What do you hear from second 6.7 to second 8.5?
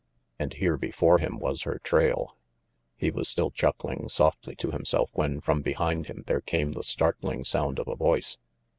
the startling sound of a voice.